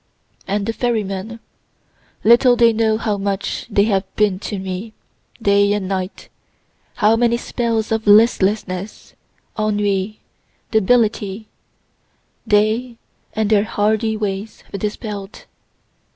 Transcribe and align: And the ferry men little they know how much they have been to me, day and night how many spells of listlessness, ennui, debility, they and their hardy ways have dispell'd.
And 0.47 0.65
the 0.65 0.73
ferry 0.73 1.03
men 1.03 1.39
little 2.23 2.55
they 2.55 2.73
know 2.73 2.97
how 2.97 3.19
much 3.19 3.67
they 3.69 3.83
have 3.83 4.03
been 4.15 4.39
to 4.39 4.57
me, 4.57 4.93
day 5.39 5.73
and 5.73 5.87
night 5.87 6.27
how 6.95 7.15
many 7.15 7.37
spells 7.37 7.91
of 7.91 8.07
listlessness, 8.07 9.13
ennui, 9.59 10.19
debility, 10.71 11.49
they 12.47 12.97
and 13.33 13.51
their 13.51 13.65
hardy 13.65 14.17
ways 14.17 14.61
have 14.71 14.81
dispell'd. 14.81 15.45